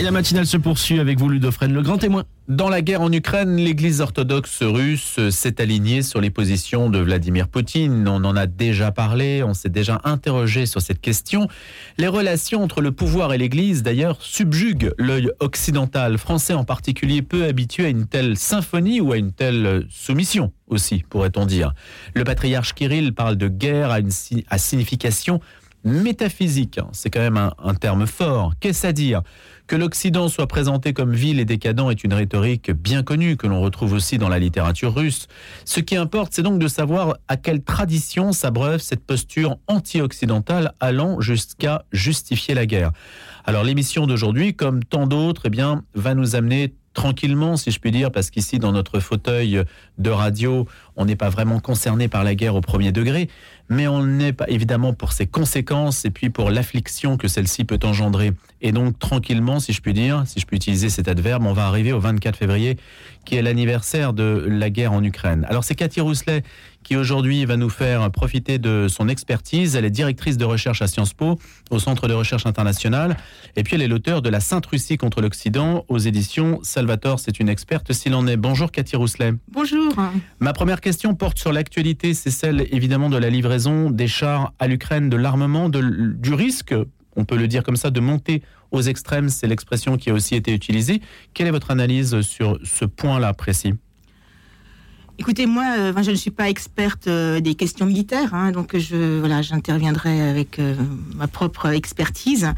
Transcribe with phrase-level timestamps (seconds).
[0.00, 2.24] Et la matinale se poursuit avec vous, Ludofren, le grand témoin.
[2.48, 7.48] Dans la guerre en Ukraine, l'Église orthodoxe russe s'est alignée sur les positions de Vladimir
[7.48, 8.08] Poutine.
[8.08, 11.48] On en a déjà parlé, on s'est déjà interrogé sur cette question.
[11.98, 17.44] Les relations entre le pouvoir et l'Église, d'ailleurs, subjuguent l'œil occidental, français en particulier, peu
[17.44, 21.74] habitué à une telle symphonie ou à une telle soumission aussi, pourrait-on dire.
[22.14, 24.12] Le patriarche Kirill parle de guerre à, une,
[24.48, 25.40] à signification
[25.84, 26.80] métaphysique.
[26.92, 28.52] C'est quand même un, terme fort.
[28.60, 29.22] Qu'est-ce à dire?
[29.66, 33.60] Que l'Occident soit présenté comme vil et décadent est une rhétorique bien connue que l'on
[33.60, 35.28] retrouve aussi dans la littérature russe.
[35.64, 41.20] Ce qui importe, c'est donc de savoir à quelle tradition s'abreuve cette posture anti-occidentale allant
[41.20, 42.90] jusqu'à justifier la guerre.
[43.44, 47.90] Alors l'émission d'aujourd'hui, comme tant d'autres, eh bien, va nous amener tranquillement, si je puis
[47.90, 49.62] dire, parce qu'ici, dans notre fauteuil
[49.98, 53.28] de radio, on n'est pas vraiment concerné par la guerre au premier degré,
[53.68, 57.78] mais on n'est pas évidemment pour ses conséquences et puis pour l'affliction que celle-ci peut
[57.84, 58.32] engendrer.
[58.60, 61.66] Et donc, tranquillement, si je puis dire, si je puis utiliser cet adverbe, on va
[61.66, 62.76] arriver au 24 février,
[63.24, 65.46] qui est l'anniversaire de la guerre en Ukraine.
[65.48, 66.42] Alors, c'est Cathy Rousselet
[66.82, 69.76] qui aujourd'hui va nous faire profiter de son expertise.
[69.76, 71.38] Elle est directrice de recherche à Sciences Po,
[71.70, 73.16] au Centre de recherche internationale.
[73.56, 77.20] Et puis elle est l'auteur de La Sainte Russie contre l'Occident aux éditions Salvatore.
[77.20, 78.36] C'est une experte s'il en est.
[78.36, 79.34] Bonjour Cathy Rousselet.
[79.52, 79.94] Bonjour.
[80.38, 82.14] Ma première question porte sur l'actualité.
[82.14, 86.74] C'est celle évidemment de la livraison des chars à l'Ukraine, de l'armement, du risque,
[87.16, 89.28] on peut le dire comme ça, de monter aux extrêmes.
[89.28, 91.00] C'est l'expression qui a aussi été utilisée.
[91.34, 93.74] Quelle est votre analyse sur ce point-là précis?
[95.20, 99.18] Écoutez, moi, euh, je ne suis pas experte euh, des questions militaires, hein, donc je,
[99.18, 100.74] voilà, j'interviendrai avec euh,
[101.14, 102.50] ma propre expertise.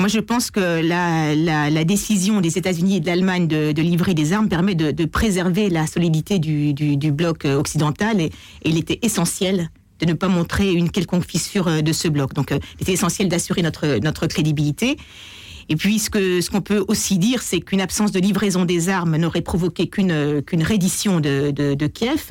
[0.00, 4.48] Moi, je pense que la, décision des États-Unis et de l'Allemagne de, livrer des armes
[4.48, 8.32] permet de, préserver la solidité du, bloc occidental et,
[8.64, 12.34] il était essentiel de ne pas montrer une quelconque fissure de ce bloc.
[12.34, 14.96] Donc, il était essentiel d'assurer notre crédibilité.
[15.68, 18.88] Et puis, ce qu'on ce qu'on peut aussi dire, c'est qu'une absence de livraison des
[18.88, 22.30] armes n'aurait provoqué qu'une qu'une reddition de, de, de Kiev.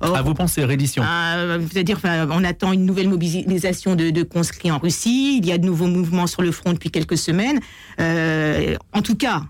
[0.00, 4.70] Or, ah, vous pensez reddition euh, C'est-à-dire, on attend une nouvelle mobilisation de, de, conscrits
[4.70, 5.38] en Russie.
[5.38, 7.60] Il y a de nouveaux mouvements sur le front depuis quelques semaines.
[8.00, 9.42] Euh, en tout cas,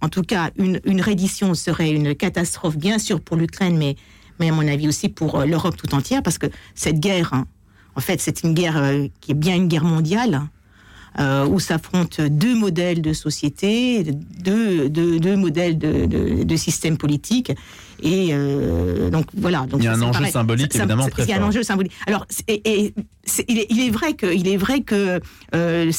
[0.00, 3.96] en tout cas, une, une reddition serait une catastrophe, bien sûr, pour l'Ukraine, mais,
[4.38, 7.46] mais à mon avis aussi pour l'Europe tout entière, parce que cette guerre, hein,
[7.96, 10.42] en fait, c'est une guerre euh, qui est bien une guerre mondiale
[11.18, 16.96] euh, où s'affrontent deux modèles de société, deux, deux, deux modèles de, de, de, système
[16.96, 17.52] politique.
[18.02, 19.66] Et euh, donc voilà.
[19.66, 21.46] Donc il y a un enjeu paraît, symbolique ça, évidemment très Il y a un
[21.46, 21.92] enjeu symbolique.
[22.06, 22.94] Alors, et, et
[23.48, 25.20] il, est, il, est, vrai que, il est vrai que
[25.54, 25.90] euh,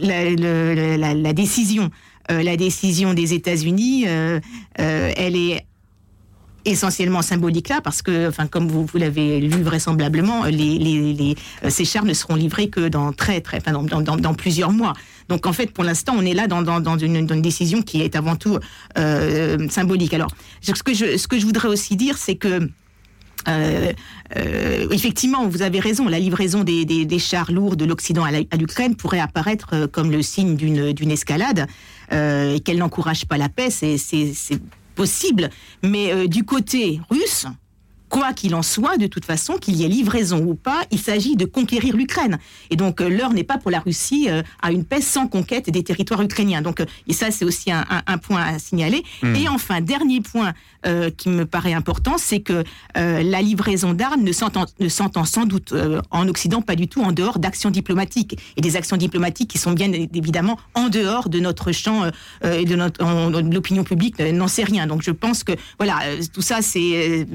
[0.00, 1.90] la, la, la, la, décision,
[2.30, 4.04] euh, la décision des États-Unis,
[4.74, 5.64] elle est
[6.70, 11.36] essentiellement symbolique là, parce que, enfin, comme vous, vous l'avez lu vraisemblablement, les, les, les,
[11.68, 14.92] ces chars ne seront livrés que dans très, très, enfin, dans, dans, plusieurs mois.
[15.28, 18.16] Donc, en fait, pour l'instant, on est là dans, dans, une, une, décision qui est
[18.16, 18.58] avant tout
[18.96, 20.14] euh, symbolique.
[20.14, 20.30] Alors,
[20.62, 22.68] ce que je, ce que je voudrais aussi dire, c'est que
[23.46, 23.92] euh,
[24.36, 28.96] euh, effectivement, vous avez raison, la livraison des, des, chars lourds de l'Occident à l'Ukraine
[28.96, 31.66] pourrait apparaître comme le signe d'une escalade
[32.12, 33.70] euh, et qu'elle n'encourage pas la paix.
[33.70, 33.96] C'est
[34.98, 35.48] possible,
[35.84, 37.46] mais euh, du côté russe,
[38.08, 41.36] quoi qu'il en soit, de toute façon, qu'il y ait livraison ou pas, il s'agit
[41.36, 42.38] de conquérir l'Ukraine.
[42.70, 45.70] Et donc, euh, l'heure n'est pas pour la Russie euh, à une paix sans conquête
[45.70, 46.62] des territoires ukrainiens.
[46.62, 49.02] Donc, euh, et ça, c'est aussi un, un, un, point à signaler.
[49.22, 49.36] Mmh.
[49.36, 50.52] Et enfin, dernier point
[50.86, 52.64] euh, qui me paraît important, c'est que
[52.96, 55.74] euh, la livraison d'armes ne s'entend sans doute
[56.10, 58.38] en Occident pas du tout en dehors d'actions diplomatiques.
[58.56, 62.10] Et des actions diplomatiques qui sont bien évidemment en dehors de notre champ
[62.44, 63.04] et de, notre,
[63.40, 64.86] l'opinion publique n'en sait rien.
[64.86, 65.98] Donc, je pense que, voilà,
[66.32, 67.26] tout ça, c'est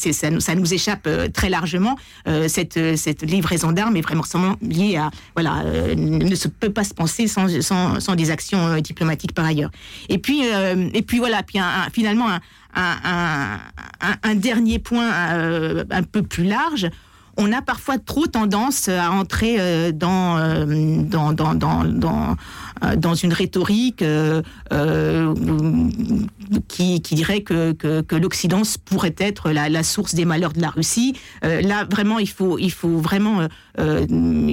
[0.00, 1.96] ça, nous échappe euh, très largement.
[2.26, 6.94] Euh, cette, cette, livraison d'armes est vraiment liée à voilà euh, ne peut pas se
[6.94, 7.46] penser sans,
[8.16, 9.70] des actions diplomatiques par ailleurs.
[10.08, 11.58] Et puis et puis voilà puis
[11.92, 12.28] finalement
[12.74, 15.10] un, dernier point
[15.90, 16.88] un peu plus large
[17.36, 22.36] on a parfois trop tendance à entrer dans, dans, dans, dans, dans,
[22.96, 24.42] dans une rhétorique euh,
[24.72, 25.34] euh,
[26.68, 30.60] qui, qui, dirait que, que, que l'Occident pourrait être la, la, source des malheurs de
[30.60, 31.16] la Russie.
[31.44, 33.46] Euh, là, vraiment, il faut, il faut vraiment,
[33.78, 34.06] euh,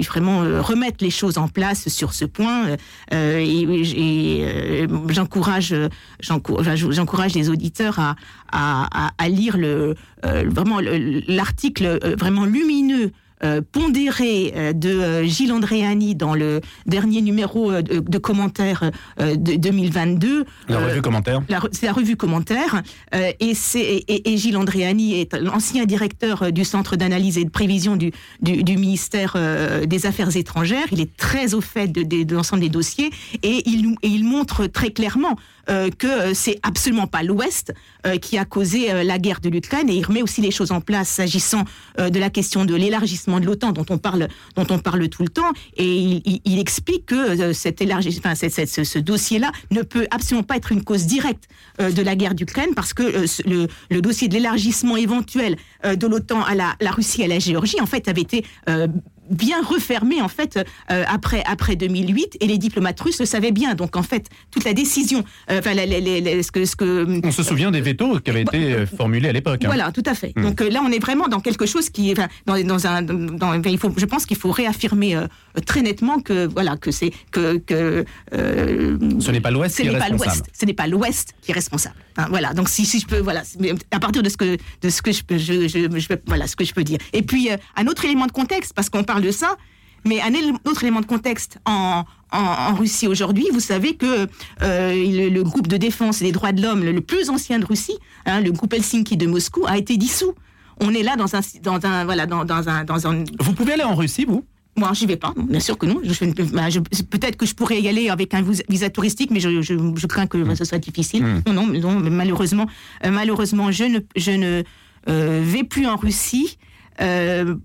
[0.03, 2.77] faut vraiment remettre les choses en place sur ce point.
[3.13, 5.75] Euh, et, et j'encourage,
[6.19, 8.15] j'encourage les auditeurs à,
[8.51, 13.11] à, à, à lire le, vraiment l'article vraiment lumineux
[13.43, 18.89] euh, pondéré euh, de euh, Gilles Andréani dans le dernier numéro euh, de, de commentaires
[19.21, 20.45] euh, de 2022.
[20.67, 21.41] La revue commentaire.
[21.71, 22.81] c'est la revue Commentaire.
[23.15, 27.49] euh, et, c'est, et, et Gilles Andréani est l'ancien directeur du Centre d'analyse et de
[27.49, 28.11] prévision du,
[28.41, 30.85] du, du ministère euh, des Affaires étrangères.
[30.91, 33.11] Il est très au fait de, de- de l'ensemble des dossiers
[33.43, 35.35] et il, nous- et il montre très clairement
[35.67, 37.73] que euh, c'est absolument pas l'Ouest
[38.05, 39.89] euh, qui a causé euh, la guerre de l'Ukraine.
[39.89, 41.63] Et il remet aussi les choses en place s'agissant
[41.99, 45.23] euh, de la question de l'élargissement de l'OTAN dont on parle dont on parle tout
[45.23, 45.51] le temps.
[45.75, 50.71] Et il, explique que euh, cet élargissement, enfin, ce, dossier-là ne peut absolument pas être
[50.71, 51.47] une cause directe
[51.79, 55.55] euh, de la guerre d'Ukraine parce que euh, le, dossier de l'élargissement éventuel
[55.85, 58.43] euh, de l'OTAN à la, la Russie et à la Géorgie en fait avait été
[58.69, 58.87] euh,
[59.29, 60.57] bien refermé en fait
[60.91, 64.63] euh, après après 2008 et les diplomates russes le savaient bien donc en fait toute
[64.63, 67.81] la décision euh, enfin la- la- la- ce que ce que On se souvient des
[67.81, 69.63] vétos qui avaient été euh, formulés à l'époque.
[69.63, 69.67] hein.
[69.67, 70.33] voilà, tout à fait.
[70.35, 70.43] Hmm.
[70.43, 73.01] Donc euh, là, on est vraiment dans quelque chose qui est, enfin, dans, dans un,
[73.01, 75.27] dans, il faut, je pense qu'il faut réaffirmer euh,
[75.65, 79.87] très nettement que voilà que c'est que que euh, Ce n'est pas l'Ouest ce qui
[79.87, 80.37] est n'est pas responsable.
[80.37, 81.95] l'Ouest, ce n'est pas l'Ouest qui est responsable.
[82.17, 82.53] Hein, voilà.
[82.53, 83.43] Donc si, si je peux, voilà,
[83.91, 86.63] à partir de ce que de ce que je peux, je, je, voilà, ce que
[86.65, 86.99] je peux dire.
[87.13, 89.57] Et puis euh, un autre élément de contexte, parce qu'on parle de ça,
[90.05, 90.31] mais un
[90.65, 94.27] autre élément de contexte en en, en Russie aujourd'hui, vous savez que
[94.61, 97.65] euh, le, le groupe de défense des droits de l'homme le, le plus ancien de
[97.65, 100.33] Russie, hein, le groupe Helsinki de Moscou, a été dissous.
[100.81, 103.73] On est là dans un dans un voilà dans, dans un dans un Vous pouvez
[103.73, 104.43] aller en Russie, vous?
[104.75, 106.01] Moi, j'y vais pas, bien sûr que non.
[106.03, 109.39] Je, bah, je- Peut-être que je pourrais y aller avec un vis- visa touristique, mais
[109.39, 111.23] je, crains que ce soit difficile.
[111.23, 111.41] Mm.
[111.47, 112.67] Non, non, mais non, mais malheureusement,
[113.05, 114.63] euh, malheureusement, je ne, je ne
[115.09, 116.57] euh, vais plus en Russie.
[117.01, 117.55] Euh,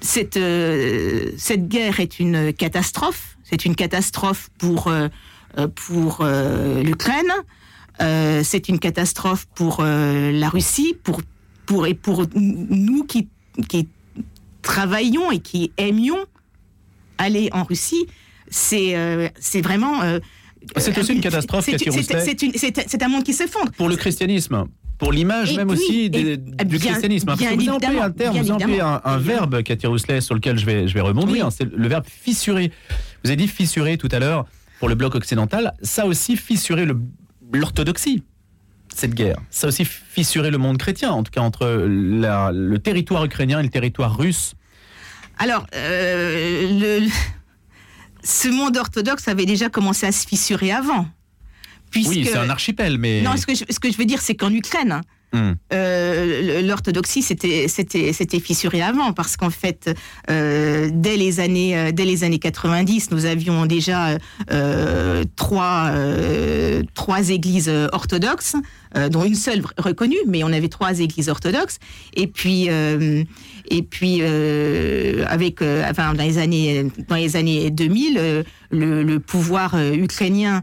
[0.00, 3.36] cette, euh, cette guerre est une catastrophe.
[3.48, 5.08] C'est une catastrophe pour, euh,
[5.58, 7.32] euh, pour euh, l'Ukraine.
[8.42, 11.22] C'est une catastrophe pour la Russie, pour,
[11.64, 13.28] pour, et pour nous qui,
[13.70, 13.88] qui
[14.60, 16.26] travaillions et qui aimions
[17.16, 18.06] aller en Russie.
[18.50, 20.02] C'est c'est vraiment.
[20.76, 23.72] C'est aussi une catastrophe, c'est un monde qui s'effondre.
[23.72, 24.66] Pour le christianisme,
[24.98, 27.28] pour l'image même puis, aussi du christianisme.
[27.28, 30.34] hein, Parce que vous employez un terme, vous employez un, un verbe, Cathy Rousselet, sur
[30.34, 31.46] lequel je vais, je vais rebondir.
[31.46, 31.52] Oui.
[31.56, 32.72] c'est le verbe fissurer.
[33.22, 34.46] Vous avez dit fissurer tout à l'heure
[34.78, 35.72] pour le bloc occidental.
[35.82, 36.86] Ça aussi, fissurer
[37.52, 38.22] l'orthodoxie,
[38.94, 39.36] cette guerre.
[39.50, 43.62] Ça aussi, fissurer le monde chrétien, en tout cas entre la- le territoire ukrainien et
[43.62, 44.54] le territoire russe.
[45.38, 47.08] Alors, euh, le,
[48.22, 51.06] ce monde orthodoxe avait déjà commencé à se fissurer avant.
[51.90, 53.22] Puisque, Oui, c'est un archipel, mais.
[53.22, 55.00] Non, ce que, je, ce que je veux dire, c'est qu'en Ukraine, hein,
[55.32, 55.54] Hmm.
[55.72, 59.92] euh, l'orthodoxie s'était c'était c'était fissuré avant parce qu'en fait
[60.30, 64.16] euh, dès les années euh, dès les années 90 nous avions déjà
[65.34, 65.90] trois
[66.94, 68.54] trois églises orthodoxes
[68.96, 71.78] euh, dont une seule reconnue mais on avait trois églises orthodoxes.
[72.14, 73.22] Et puis euh,
[73.68, 79.76] et puis euh, avec enfin dans les années dans les années 2000 euh, le, pouvoir
[79.92, 80.62] ukrainien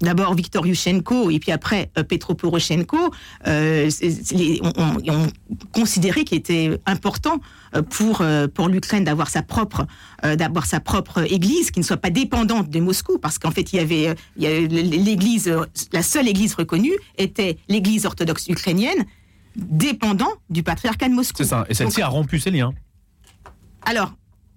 [0.00, 2.98] d'abord Viktor Yushchenko et puis après Petro Poroshenko,
[3.46, 3.88] euh,
[4.32, 5.28] les- on, on- on
[5.72, 7.40] considérait qu'il était important
[7.82, 9.86] pour euh, pour l'Ukraine d'avoir sa propre
[10.24, 13.72] euh, d'avoir sa propre église qui ne soit pas dépendante de Moscou parce qu'en fait
[13.72, 14.14] il y avait euh,
[14.68, 19.04] l'église euh, la seule église reconnue était l'église orthodoxe ukrainienne
[19.56, 21.36] dépendant du patriarcat de Moscou.
[21.38, 21.64] C'est ça.
[21.68, 22.72] Et celle-ci a rompu ses liens.
[23.82, 24.14] Alors,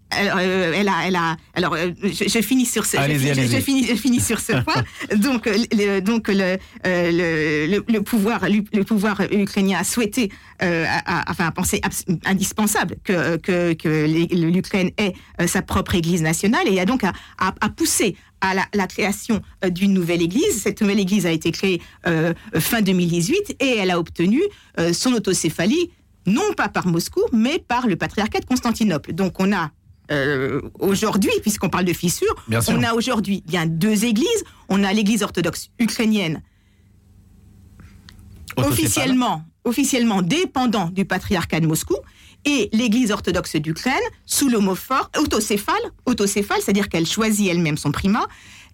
[0.09, 3.85] alors, euh, elle a, elle a, alors, euh, je, je finis sur ce, je, finis,
[3.85, 4.83] je finis sur ce point.
[5.17, 10.31] donc, euh, le, donc le, euh, le, le, le pouvoir, le pouvoir ukrainien a souhaité,
[10.59, 11.81] a, enfin, a pensé
[12.25, 15.13] indispensable que, que, que l'Ukraine ait
[15.45, 19.93] sa propre Église nationale et a donc a, a poussé à la, la création d'une
[19.93, 20.61] nouvelle Église.
[20.61, 21.81] Cette nouvelle Église a été créée
[22.55, 24.41] fin 2018 et elle a obtenu
[24.93, 25.91] son autocéphalie
[26.25, 29.13] non pas par Moscou, mais par le patriarcat de Constantinople.
[29.13, 29.71] Donc on a
[30.11, 34.43] euh, aujourd'hui, puisqu'on parle de fissures, Bien on a aujourd'hui bien deux églises.
[34.69, 36.41] On a l'église orthodoxe ukrainienne,
[38.55, 41.95] officiellement, officiellement dépendant du patriarcat de Moscou,
[42.45, 43.93] et l'église orthodoxe d'Ukraine,
[44.25, 48.27] sous l'homophore, autocéphale, autocéphale, c'est-à-dire qu'elle choisit elle-même son primat,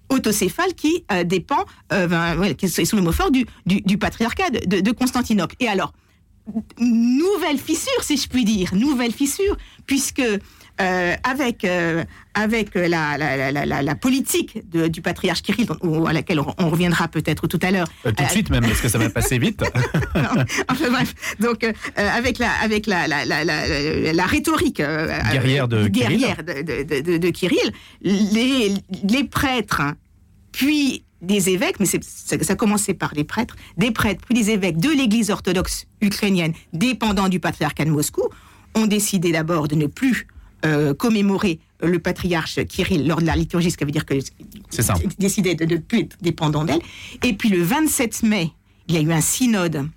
[0.10, 4.50] autocéphale qui euh, dépend, euh, ben, ouais, qui est sous l'homophore du, du, du patriarcat
[4.52, 5.56] de Constantinople.
[5.60, 5.94] Et alors,
[6.78, 10.22] nouvelle fissure, si je puis dire, nouvelle fissure, puisque
[10.82, 12.04] euh, avec euh,
[12.34, 16.70] avec la, la, la, la- politique de- du patriarche Kirill, dont- à laquelle on, on
[16.70, 17.88] reviendra peut-être tout à l'heure.
[18.06, 19.62] Euh, tout de suite même, parce que ça va passer vite?
[20.16, 24.82] non, enfin bref, donc euh, avec la avec la la, la, la, la- la rhétorique
[25.32, 26.62] Guerrière de guerrière de,
[27.02, 28.74] de, de- Kirill, les
[29.08, 29.96] les prêtres hein,
[30.52, 34.90] puis des évêques, mais ça, commencé par les prêtres, des prêtres puis des évêques de
[34.90, 38.24] l'Église orthodoxe ukrainienne dépendant du patriarcat de Moscou
[38.76, 40.28] ont décidé d'abord de ne plus
[40.66, 44.16] euh, commémorer le patriarche Kirill lors de la liturgie, ce qui veut dire que
[44.70, 44.94] ça.
[45.20, 46.82] décidé de ne plus être dépendant d'elle.
[47.24, 48.52] Et puis le 27 mai,
[48.88, 49.90] il y a eu un synode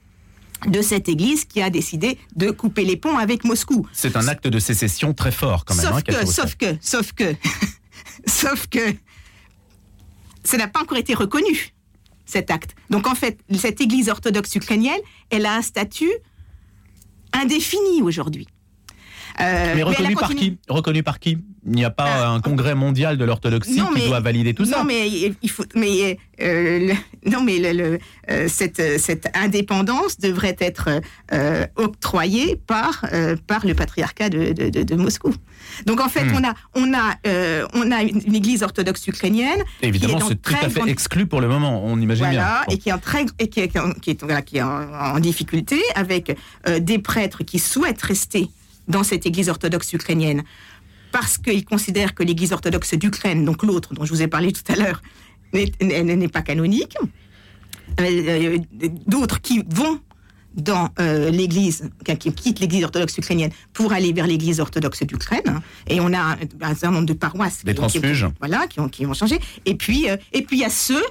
[0.66, 3.86] de cette église qui a décidé de couper les ponts avec Moscou.
[3.92, 5.84] C'est un acte de sécession très fort quand même.
[5.84, 7.34] Sauf hein, que, sauf que, sauf que,
[8.26, 8.94] sauf que,
[10.44, 11.74] ça n'a pas encore été reconnu,
[12.24, 12.74] cet acte.
[12.90, 16.12] Donc en fait, cette église orthodoxe ukrainienne, elle a un statut
[17.32, 18.46] indéfini aujourd'hui.
[19.38, 22.28] Mais Euh, a reconnu par qui Reconnu par qui Il n'y a pas Ah.
[22.30, 24.78] un congrès mondial de l'orthodoxie qui mais- doit valider tout ça.
[24.78, 25.08] Non, mais
[25.42, 27.98] il faut, mais euh, le- non, mais le, le,
[28.30, 30.88] euh, cette, cette indépendance devrait être
[31.32, 35.34] euh, octroyée par euh, par le patriarcat de, de, de- de Moscou.
[35.86, 36.36] Donc en fait, Hmm.
[36.36, 39.58] on a on a euh, on a une, une église orthodoxe ukrainienne.
[39.82, 42.26] Évidemment, qui est dans c'est tout à fait grande- exclu pour le moment, on imagine
[42.26, 42.74] Voilà, bien.
[42.74, 44.62] et qui est en très, et qui est, qui est- qui est- voilà, qui est
[44.62, 46.36] en, en difficulté avec
[46.68, 48.48] euh, des prêtres qui souhaitent rester
[48.88, 50.42] dans cette église orthodoxe ukrainienne
[51.12, 54.62] parce qu'ils considèrent que l'église orthodoxe d'Ukraine, donc l'autre dont je vous ai parlé tout
[54.70, 55.00] à l'heure,
[55.52, 56.96] n'est- pas canonique.
[58.00, 58.58] Euh, euh,
[59.06, 60.00] D'autres qui vont
[60.54, 65.60] dans euh, l'église, qui qui quittent l'église orthodoxe ukrainienne pour aller vers l'église orthodoxe d'Ukraine.
[65.86, 68.26] Et on a un, un certain nombre de paroisses Des qui, qui- transfuges.
[68.40, 69.38] voilà, qui ont, qui ont changé.
[69.64, 71.04] Et puis, euh, et puis il y a ceux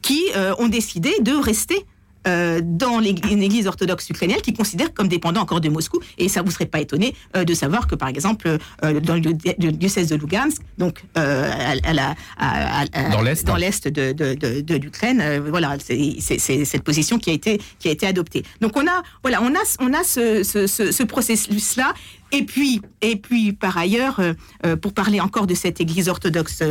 [0.00, 0.22] qui
[0.60, 1.84] ont décidé de rester
[2.26, 5.98] euh, dans l'ég- une église orthodoxe ukrainienne qui considère comme dépendant encore de Moscou.
[6.18, 9.20] Et ça vous serait pas étonné euh, de savoir que, par exemple, euh, dans le,
[9.32, 13.46] di- le diocèse de Lugansk, donc euh, à, à la- à- Dans l'Est.
[13.46, 16.18] dans l'est de, de, de- de l'Ukraine, voilà, c'est
[16.64, 18.42] cette position qui a été qui a été adoptée.
[18.60, 21.92] Donc on a voilà, on a on a ce, ce, ce, ce processus là.
[22.32, 24.34] Et puis, et puis, par ailleurs, euh,
[24.66, 26.62] euh, pour parler encore de cette Église orthodoxe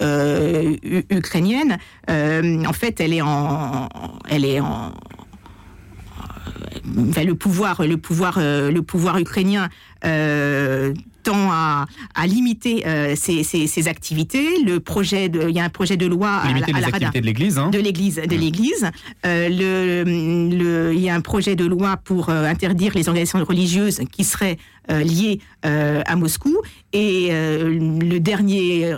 [0.00, 0.76] euh,
[1.10, 1.78] ukrainienne,
[2.10, 3.88] euh, en fait, elle est en,
[4.28, 4.92] elle est en,
[7.08, 9.68] enfin, le pouvoir, le pouvoir, euh, le pouvoir ukrainien
[10.04, 14.62] euh, tend à, à limiter euh, ses, ses- ses activités.
[14.64, 16.86] Le projet, de, il y a un projet de loi à, Limiter la- à les
[16.86, 17.58] la Rada activités de l'Église.
[17.58, 17.70] Hein.
[17.70, 18.90] de l'église de l'église
[19.24, 20.04] Euh, le,
[20.56, 24.22] le- il y a un projet de loi pour euh, interdire les organisations religieuses qui
[24.22, 24.58] seraient
[24.90, 26.56] euh, liées euh, à Moscou
[26.92, 28.94] et euh, le dernier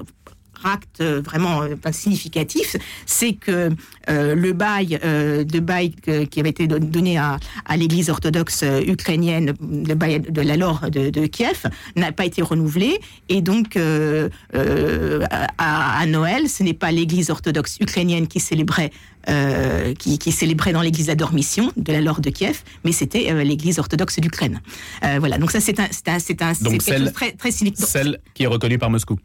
[0.64, 3.70] acte euh, vraiment euh, significatif, c'est que
[4.08, 8.10] euh, le bail euh, de bail que- qui avait été don- donné à, à l'Église
[8.10, 11.64] orthodoxe ukrainienne, le bail de la Laure de, de Kiev,
[11.96, 12.98] n'a pas été renouvelé
[13.28, 14.28] et donc euh,
[15.58, 18.90] à, à Noël, ce n'est pas l'Église orthodoxe ukrainienne qui célébrait
[19.98, 23.78] qui, qui célébrait dans l'église la Dormition de la Laure de Kiev, mais c'était l'église
[23.78, 24.62] orthodoxe d'Ukraine.
[25.18, 27.50] Voilà, donc ça c'est un, c'est un, c'est un, Donc celle- chose très, très.
[27.50, 29.18] Celle qui est reconnue par Moscou.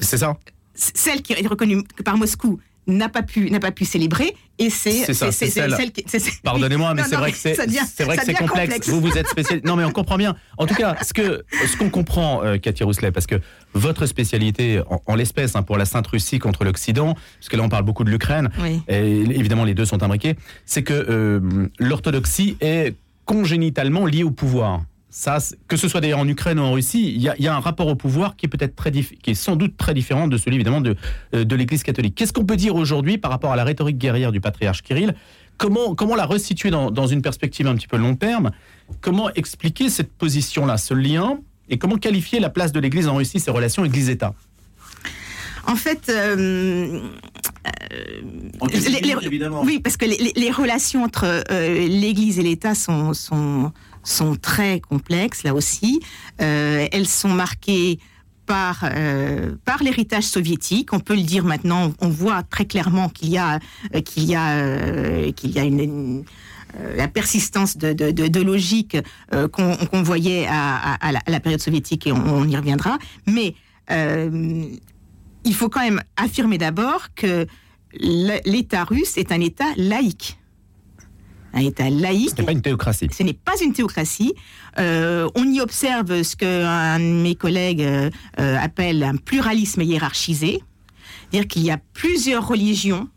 [0.00, 0.36] C'est ça
[0.74, 4.90] celle qui est reconnue par Moscou n'a pas pu n'a pas pu célébrer et c'est
[5.04, 6.04] C'est ça, c'est celle- qui
[6.42, 8.88] Pardonnez-moi, mais c'est vrai que c'est c'est vrai que c'est complexe.
[8.88, 9.66] Vous vous êtes spécialiste.
[9.66, 10.36] Non, mais on comprend bien.
[10.56, 13.34] En tout cas, ce que ce qu'on comprend, euh, Cathy Rousselet, parce que
[13.74, 17.62] votre spécialité, en, en l'espèce, hein, pour la Sainte Russie contre l'Occident, parce que là
[17.62, 18.80] on parle beaucoup de l'Ukraine, Oui.
[18.88, 24.82] et évidemment les deux sont imbriqués, c'est que euh, l'orthodoxie est congénitalement liée au pouvoir.
[25.66, 27.96] Que ce soit d'ailleurs en Ukraine ou en Russie, il y a, un rapport au
[27.96, 30.94] pouvoir qui est peut-être très qui est sans doute très différent de celui évidemment de,
[31.34, 32.14] euh, de l'Église catholique.
[32.14, 35.14] Qu'est-ce qu'on peut dire aujourd'hui par rapport à la rhétorique guerrière du patriarche Kirill?
[35.58, 38.52] Comment, comment la resituer dans, dans une perspective un petit peu long terme?
[39.00, 41.40] Comment expliquer cette position-là, ce lien?
[41.68, 44.34] Et comment qualifier la place de l'Église en Russie, ses relations Église-État?
[45.66, 47.00] En fait, euh,
[48.60, 49.62] En quelques les- évidemment.
[49.62, 55.42] oui, parce que les, relations entre euh, l'Église et l'État sont, sont, sont très complexes,
[55.42, 56.00] là aussi.
[56.40, 57.98] Euh, elles sont marquées
[58.46, 60.92] par, euh, par l'héritage soviétique.
[60.92, 63.58] On peut le dire maintenant, on voit très clairement qu'il y a,
[63.94, 66.24] euh, qu'il y a, euh, qu'il y a une, une-
[66.78, 68.96] euh, la persistance de, de, de, de logique
[69.34, 72.56] euh, qu'on voyait à, à- à la, à la période soviétique et on, on y
[72.56, 72.98] reviendra.
[73.26, 73.54] Mais
[73.90, 74.64] euh,
[75.44, 77.46] il faut quand même affirmer d'abord que
[77.92, 80.38] l'État russe est un État laïque.
[81.52, 82.30] Un État laïque.
[82.30, 83.08] Ce n'est pas une théocratie.
[83.12, 84.34] Ce n'est pas une théocratie.
[84.78, 90.62] Euh, on y observe ce qu'un de mes collègues euh, euh, appelle un pluralisme hiérarchisé.
[91.30, 93.08] C'est-à-dire qu'il y a plusieurs religions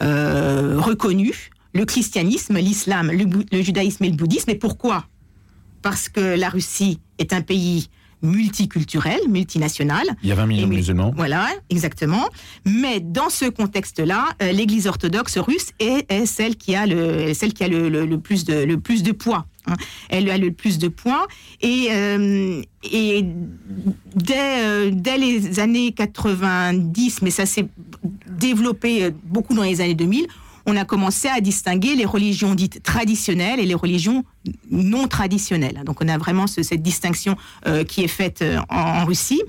[0.00, 1.50] euh, reconnues.
[1.74, 4.50] Le christianisme, l'islam, le, le judaïsme et le bouddhisme.
[4.50, 5.06] Et pourquoi?
[5.82, 7.88] Parce que la Russie est un pays
[8.22, 10.06] multiculturel, multinational.
[10.22, 11.12] Il y a 20 millions de musulmans.
[11.16, 12.28] Voilà, exactement.
[12.64, 17.52] Mais dans ce contexte-là, euh, l'Église orthodoxe russe est, est celle qui a le, celle
[17.52, 19.46] qui a le, le- le plus de le plus de poids.
[19.66, 19.74] hein.
[20.08, 21.26] Elle a le plus de poids
[21.60, 23.24] et euh, et
[24.14, 27.66] dès euh, dès les années 90, mais ça s'est
[28.28, 30.26] développé beaucoup dans les années 2000.
[30.66, 34.24] On a commencé à distinguer les religions dites traditionnelles et les religions
[34.70, 35.82] non traditionnelles.
[35.84, 39.42] Donc on a vraiment cette distinction euh, qui est faite euh, en, Russie.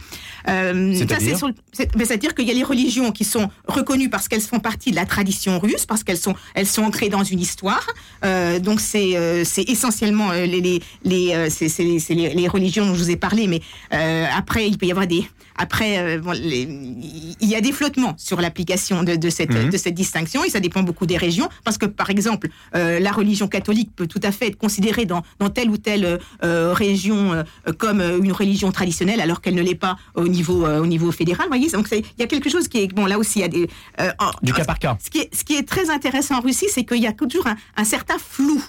[0.48, 4.96] Euh, C'est-à-dire qu'il y a les religions qui sont reconnues parce qu'elles font partie de
[4.96, 7.86] la tradition russe, parce qu'elles sont, elles sont ancrées dans une histoire.
[8.26, 9.16] Euh, donc c'est
[9.68, 13.62] essentiellement les, les, les, les, les, religions dont je vous ai parlé, mais
[14.36, 15.28] après il peut y avoir des...
[15.56, 19.70] Après, il y a des flottements sur l'application de, de, cette, mhm.
[19.70, 23.48] de cette distinction et ça dépend beaucoup des régions parce que par exemple la religion
[23.48, 27.34] catholique peut tout à fait être considérée dans, dans telle ou telle euh, euh, région
[27.34, 27.44] euh,
[27.78, 31.46] comme une religion traditionnelle alors qu'elle ne l'est pas au niveau, au niveau fédéral.
[31.46, 33.46] Vous voyez, donc il y a quelque chose qui est bon là aussi il y
[33.46, 33.70] a des
[34.42, 34.98] du cas par cas.
[35.04, 37.48] Ce qui est, ce qui est très intéressant en Russie, c'est qu'il y a toujours
[37.48, 38.64] un, un certain flou.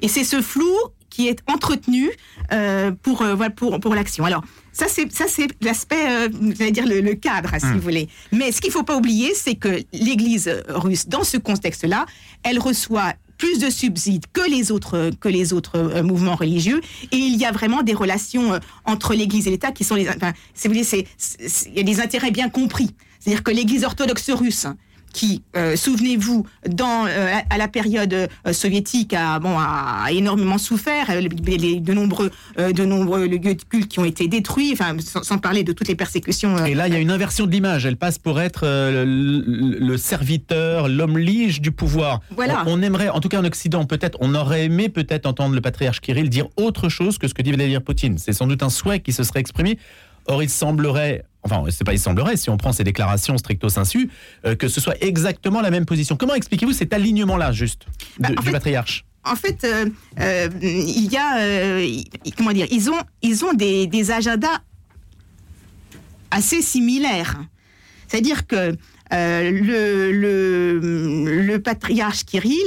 [0.00, 0.72] Et c'est ce flou
[1.12, 2.10] qui est entretenu
[2.52, 4.24] euh, pour, euh, pour, pour l'action.
[4.24, 4.42] Alors,
[4.72, 6.28] ça, c'est, ça, c'est l'aspect, euh,
[6.58, 7.74] j'allais dire, le, cadre, si hmm.
[7.74, 8.08] vous voulez.
[8.32, 12.06] Mais ce qu'il ne faut pas oublier, c'est que l'Église russe, dans ce contexte-là,
[12.42, 17.16] elle reçoit plus de subsides que les autres que les autres euh, mouvements religieux et
[17.16, 20.32] il y a vraiment des relations euh, entre l'Église et l'État qui sont les enfin,
[20.54, 21.08] si vous voulez c'est
[21.66, 24.68] il y a des intérêts bien compris c'est-à-dire que l'Église orthodoxe russe
[25.12, 31.06] qui, euh, souvenez-vous, dans euh, à la période euh, soviétique, a, bon, a énormément souffert.
[31.20, 35.64] Les, de nombreux, de nombreux lieux de culte qui ont été détruits, enfin, sans, parler
[35.64, 36.64] de toutes les persécutions.
[36.64, 37.86] Et là, il y a une inversion de l'image.
[37.86, 42.20] Elle passe pour être le, serviteur, l'homme lige du pouvoir.
[42.34, 42.64] Voilà.
[42.66, 46.00] On, aimerait, en tout cas en Occident, peut-être, on aurait aimé peut-être entendre le patriarche
[46.00, 48.18] Kirill dire autre chose que ce que dit Vladimir Poutine.
[48.18, 49.78] C'est sans doute un souhait qui se serait exprimé.
[50.26, 54.10] Or, il semblerait enfin, c'est pas il semblerait, si on prend ces déclarations stricto sensu,
[54.44, 56.16] euh, que ce soit exactement la même position.
[56.16, 57.86] Comment expliquez-vous cet alignement-là, juste,
[58.18, 59.04] bah, du patriarche?
[59.24, 59.86] en fait, euh,
[60.18, 61.78] euh, il y a,
[62.36, 64.62] comment dire, ils ont, ils ont des, des agendas
[66.32, 67.40] assez similaires.
[68.08, 68.76] C'est-à-dire que
[69.12, 72.58] le, le, le, patriarche Kirill,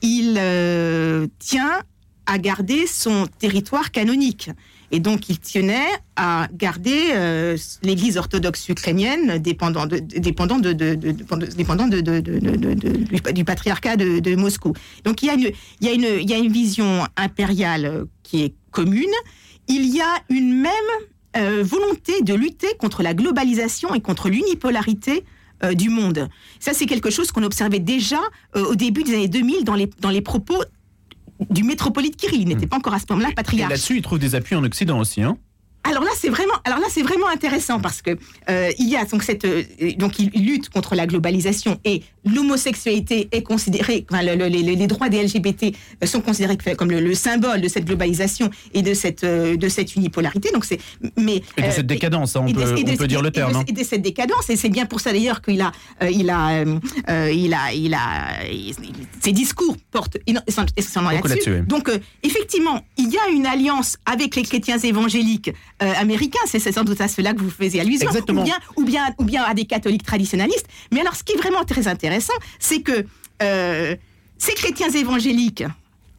[0.00, 1.80] il tient
[2.26, 4.50] à garder son territoire canonique.
[4.94, 13.96] Et donc, il tenait à garder euh, l'Église orthodoxe ukrainienne dépendant, dépendant, dépendant du, patriarcat
[13.96, 14.74] de, Moscou.
[15.04, 18.04] Donc, il y, a une, il, y a une, il y a une vision impériale
[18.22, 19.10] qui est commune.
[19.66, 20.72] Il y a une même
[21.38, 25.24] euh, volonté de lutter contre la globalisation et contre l'unipolarité
[25.64, 26.28] euh, du monde.
[26.60, 28.20] Ça, c'est quelque chose qu'on observait déjà
[28.54, 30.62] au début des années 2000 dans les, dans les propos
[31.50, 32.42] du métropolite Kirill.
[32.42, 32.70] Il n'était hmm.
[32.70, 33.70] pas encore à ce moment-là patriarche.
[33.70, 35.36] là-dessus, il trouve des appuis en Occident aussi, hein
[35.84, 38.16] alors là, c'est vraiment, alors là, c'est vraiment intéressant parce que
[38.48, 39.64] euh, il y a donc cette, euh,
[39.98, 45.74] donc il lutte contre la globalisation et l'homosexualité est considérée, enfin, les, droits des LGBT
[46.04, 50.50] sont considérés comme le, symbole de cette globalisation et de cette, euh, de cette unipolarité.
[50.52, 50.78] Donc c'est,
[51.16, 53.56] mais et de cette décadence, hein, on, peut, on peut, dire le terme.
[53.56, 53.64] Hein.
[53.66, 55.72] Et de, cette décadence, et c'est bien pour ça d'ailleurs qu'il a,
[56.10, 56.64] il a,
[57.32, 58.28] il a, il a,
[59.20, 60.18] ses discours portent
[60.76, 61.62] essentiellement là-dessus.
[61.62, 61.90] Donc
[62.22, 65.50] effectivement, il y a une alliance avec les chrétiens évangéliques
[65.82, 66.40] euh, américains.
[66.46, 68.08] C'est sans doute à cela que vous faisiez allusion.
[68.10, 70.66] Ou bien, ou, bien, ou bien à des catholiques traditionnalistes.
[70.92, 73.04] Mais alors, ce qui est vraiment très intéressant, c'est que
[73.42, 73.96] euh,
[74.38, 75.64] ces chrétiens évangéliques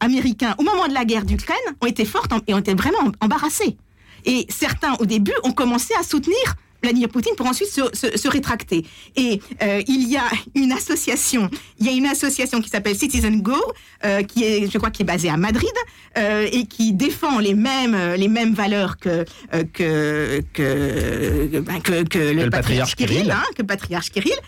[0.00, 3.76] américains, au moment de la guerre d'Ukraine, ont été forts et ont été vraiment embarrassés.
[4.26, 6.36] Et certains, au début, ont commencé à soutenir
[6.84, 8.84] Vladimir Poutine pour ensuite se, rétracter.
[9.16, 13.40] Et euh, il y a une association, il y a une association qui s'appelle Citizen
[13.40, 13.56] Go,
[14.04, 15.70] euh, qui est, je crois, qui est basée à Madrid
[16.18, 19.24] euh, et qui défend les mêmes les mêmes valeurs que
[19.72, 24.38] que que, ben, le, patriarche Kirill, hein, que le patriarche Kirill.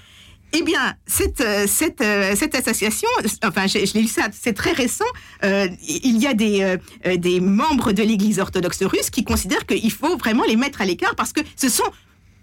[0.53, 2.03] Eh bien, cette, cette,
[2.37, 3.09] cette association,
[3.45, 5.05] enfin, je, l'ai lu ça, c'est très récent,
[5.43, 6.77] il y a des,
[7.19, 11.15] des membres de l'Église orthodoxe russe qui considèrent qu'il faut vraiment les mettre à l'écart
[11.17, 11.91] parce que ce sont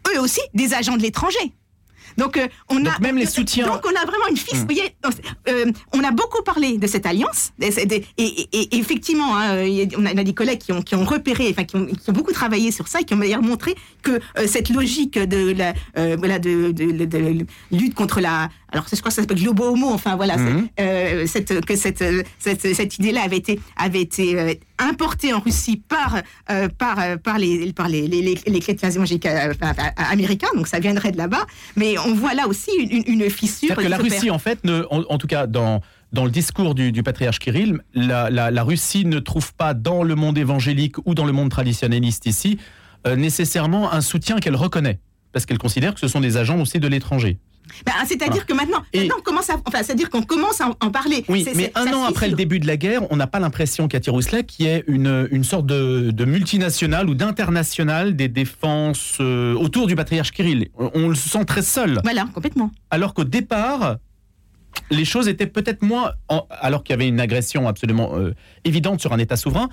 [0.10, 1.54] eux aussi des agents de l'étranger.
[2.18, 3.66] Donc, euh, on a même les soutiens.
[3.66, 4.36] Donc, on a vraiment une.
[4.36, 4.96] Vous voyez,
[5.50, 7.52] euh, on a beaucoup parlé de cette alliance.
[7.60, 9.66] Et, effectivement, hein,
[9.98, 12.32] on, a, des collègues qui ont, qui ont repéré, enfin, qui ont, qui ont, beaucoup
[12.34, 15.74] travaillé sur ça et qui ont d'ailleurs montré que euh, cette logique de la,
[16.16, 18.50] voilà, de, de, lutte contre la.
[18.74, 19.90] Alors, je crois que ça s'appelle globo homo.
[19.92, 20.68] Enfin, voilà, mhm.
[21.26, 22.04] cette, que cette,
[22.40, 26.22] cette, cette idée-là avait été, avait été importée en Russie par,
[26.78, 29.28] par, par, les, par les, les, les chrétiens évangéliques
[29.98, 30.50] américains.
[30.56, 31.46] Donc, ça viendrait de là-bas.
[31.76, 33.76] Mais on voit là aussi une, une fissure.
[33.76, 35.82] Que la Russie, en fait, ne, en, tout cas dans,
[36.12, 40.38] dans le discours du, patriarche Kirill, la, la, Russie ne trouve pas dans le monde
[40.38, 42.58] évangélique ou dans le monde traditionnaliste ici
[43.06, 45.00] euh, nécessairement un soutien qu'elle reconnaît,
[45.34, 47.38] parce qu'elle considère que ce sont des agents aussi de l'étranger.
[47.86, 51.24] Bah, c'est-à-dire que maintenant, on commence à, enfin, c'est-à-dire qu'on commence à en, parler.
[51.28, 54.00] Oui, mais un an après le début de la guerre, on n'a pas l'impression qu'à
[54.08, 59.88] Rousselet, qui est une, une sorte de, de multinationale ou d'internationale des défenses euh, autour
[59.88, 60.70] du patriarche Kirill.
[60.78, 62.00] On, le sent très seul.
[62.04, 62.72] Voilà, complètement.
[62.92, 63.98] Alors qu'au départ,
[64.92, 66.12] les choses étaient peut-être moins,
[66.50, 69.70] alors qu'il y avait une agression absolument euh, évidente sur un État souverain.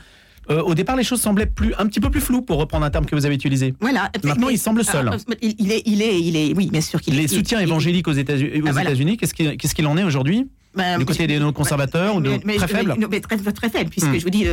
[0.48, 2.90] Euh, au départ, les choses semblaient plus, un petit peu plus floues, pour reprendre un
[2.90, 3.74] terme que vous avez utilisé.
[3.80, 4.10] Voilà.
[4.24, 5.10] Maintenant, il semble seul.
[5.42, 8.62] il, est, il est, il est, oui, bien sûr qu'il Les soutiens évangéliques aux États-Unis,
[8.66, 10.48] ah, qu'est-ce qu'il en est aujourd'hui?
[10.74, 14.18] Ben, du côté des non-conservateurs ou de très faibles très, très faible, puisque hmm.
[14.18, 14.46] je vous dis,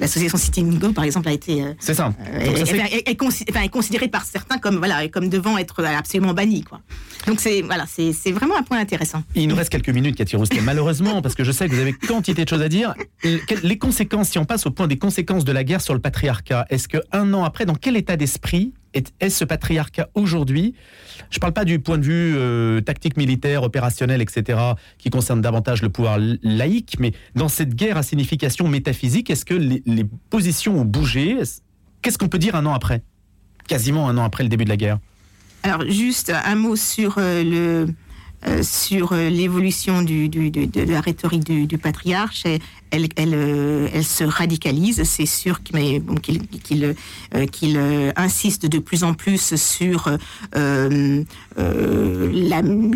[0.00, 1.62] l'association City Go, par exemple, a été.
[1.62, 2.12] Euh, c'est ça.
[2.32, 6.62] est, considérée par certains comme, voilà, comme devant être absolument bannie.
[6.62, 6.80] Quoi.
[7.26, 7.84] Donc c'est voilà,
[8.32, 9.22] vraiment un point intéressant.
[9.34, 11.92] Il nous reste quelques minutes, Cathy Roustet, malheureusement, parce que je sais que vous avez
[11.92, 12.94] quantité de choses à dire.
[13.62, 16.66] Les conséquences, si on passe au point des conséquences de la guerre sur le patriarcat,
[16.70, 20.74] est-ce qu'un an après, dans quel état d'esprit est, ce patriarcat aujourd'hui?
[21.30, 24.58] Je ne parle pas du point de vue euh, tactique militaire, opérationnel, etc.,
[24.98, 29.54] qui concerne davantage le pouvoir laïque, mais dans cette guerre à signification métaphysique, est-ce que
[29.54, 29.82] les,
[30.30, 31.38] positions ont bougé?
[32.02, 33.02] Qu'est-ce qu'on peut dire un an après?
[33.68, 34.98] Quasiment un an après le début de la guerre.
[35.62, 37.86] Alors, juste un mot sur euh, le
[38.46, 42.44] euh, sur l'évolution du, de, la rhétorique du, patriarche.
[42.90, 46.96] Elle, elle, euh, elle, se radicalise, c'est sûr qu'il bon, qu'il
[48.16, 50.10] insiste de plus en plus sur
[50.54, 51.24] le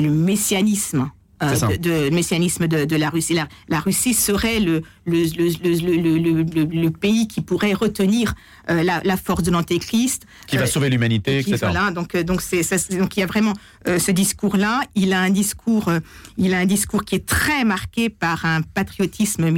[0.08, 1.10] messianisme
[1.42, 3.34] euh, de, messianisme de, la Russie.
[3.68, 8.34] La, Russie serait le, le, le, pays qui pourrait retenir
[8.68, 10.24] euh, la, force de l'antéchrist.
[10.46, 11.56] Qui va euh, sauver l'humanité, etc.
[11.60, 12.62] Voilà, donc, donc, c'est,
[12.98, 13.54] donc il y a vraiment
[13.86, 14.82] ce discours-là.
[14.94, 15.90] Il a un discours,
[16.36, 19.50] il a un discours qui est très marqué par un patriotisme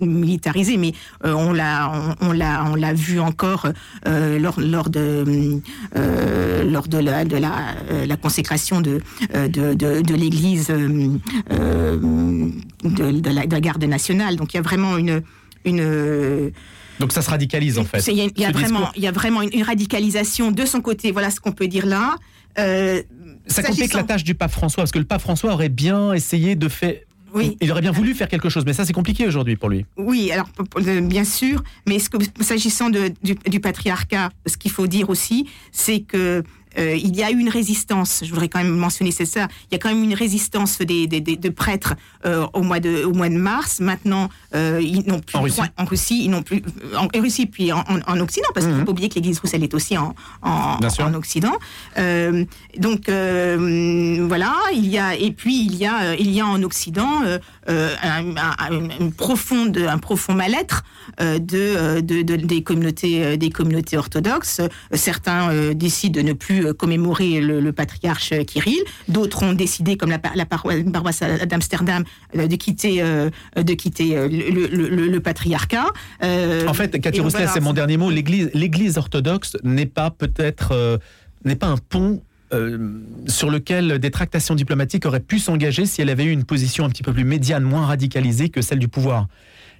[0.00, 0.92] militarisé, mais
[1.22, 3.68] on l'a, on, l'a, on l'a vu encore
[4.06, 5.24] lors, lors de,
[6.64, 7.74] lors de la, de la,
[8.06, 9.00] la consécration de,
[9.32, 10.70] de, de, de l'Église
[11.64, 12.48] euh,
[12.84, 14.36] de, la, garde nationale.
[14.36, 15.22] Donc il y a vraiment une...
[15.64, 16.52] une
[17.00, 18.06] donc ça se radicalise en fait.
[18.06, 21.10] Il y a, vraiment, il y a vraiment une, radicalisation de son côté.
[21.10, 22.16] Voilà ce qu'on peut dire là.
[22.58, 23.02] Euh,
[23.46, 26.54] ça complique la tâche du pape François parce que le pape François aurait bien essayé
[26.54, 26.94] de faire.
[27.34, 27.56] Oui.
[27.60, 29.84] Il aurait bien voulu faire quelque chose, mais ça c'est compliqué aujourd'hui pour lui.
[29.96, 30.46] Oui, alors
[31.02, 31.98] bien sûr, mais
[32.40, 36.44] s'agissant du, du, patriarcat, ce qu'il faut dire aussi, c'est que
[36.78, 39.74] euh, il y a eu une résistance, je voudrais quand même mentionner c'est ça, il
[39.74, 41.94] y a quand même une résistance des, des, des de prêtres
[42.26, 43.80] euh, au, mois de, au mois de mars.
[43.80, 45.60] Maintenant, euh, ils n'ont plus en Russie.
[45.76, 46.62] en Russie, ils n'ont plus
[46.96, 48.86] en, Russie puis en, en, Occident, parce qu'il ne faut mhm.
[48.86, 51.56] pas oublier que l'Église russe elle est aussi en, en, en Occident.
[52.78, 57.22] donc voilà, il y a et puis il y a il y a en Occident
[57.66, 60.84] un, un, profonde, un profond mal-être
[61.20, 64.60] de, de, de, des communautés des communautés orthodoxes.
[64.92, 68.82] Certains décident de ne plus euh, commémorer le, patriarche Kirill.
[69.08, 70.84] D'autres ont décidé, comme la, la paroisse
[71.46, 72.04] d'Amsterdam,
[72.36, 75.86] euh, de quitter, euh, de quitter le, patriarcat.
[76.22, 78.10] en fait, Cathy Rousselet, c'est mon dernier mot.
[78.10, 81.00] L'Église orthodoxe n'est pas peut-être
[81.44, 82.22] n'est pas un pont
[83.26, 86.88] sur lequel des tractations diplomatiques auraient pu s'engager si elle avait eu une position un
[86.88, 89.26] petit peu plus médiane, moins radicalisée que celle du pouvoir.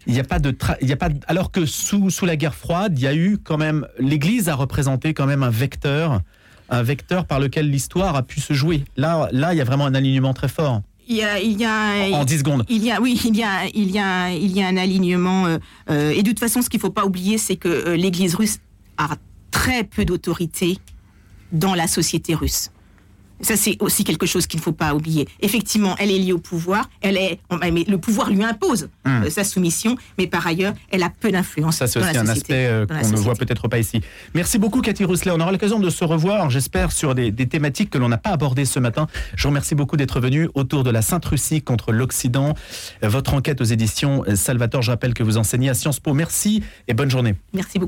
[0.06, 2.54] Il n'y a pas de, il y a pas, alors que sous, sous la guerre
[2.54, 6.20] froide, il y a eu quand même, l'Église a représenté quand même un vecteur
[6.68, 8.84] un vecteur par lequel l'histoire a pu se jouer.
[8.96, 10.82] Là, là, il y a vraiment un alignement très fort.
[11.06, 12.64] Il y a, il y a, en 10 secondes.
[12.68, 15.46] Il y a, oui, il y a, il y a, il y a un alignement.
[15.46, 15.58] Euh,
[15.90, 18.34] euh, et de toute façon, ce qu'il ne faut pas oublier, c'est que euh, l'Église
[18.34, 18.58] russe
[18.96, 19.16] a
[19.50, 20.78] très peu d'autorité
[21.54, 22.70] dans la société russe.
[23.40, 25.28] Ça, c'est aussi quelque chose qu'il ne faut pas oublier.
[25.40, 26.88] Effectivement, elle est liée au pouvoir.
[27.00, 27.40] Elle est,
[27.72, 29.24] mais le pouvoir lui impose hmm.
[29.24, 31.76] euh, sa soumission, mais par ailleurs, elle a peu d'influence.
[31.76, 34.00] Ça, c'est aussi un aspect euh, qu'on ne voit peut-être pas ici.
[34.34, 35.32] Merci beaucoup, Cathy Rousselet.
[35.32, 38.64] On aura l'occasion de se revoir, j'espère, sur des, thématiques que l'on n'a pas abordées
[38.64, 39.08] ce matin.
[39.36, 42.54] Je vous remercie beaucoup d'être venu autour de la Sainte-Russie contre l'Occident.
[43.02, 46.14] Votre enquête aux éditions Salvatore, je rappelle que vous enseignez à Sciences Po.
[46.14, 47.34] Merci et bonne journée.
[47.52, 47.82] Merci beaucoup.